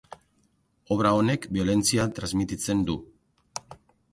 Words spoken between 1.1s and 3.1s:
honek biolentzia transmititzen du.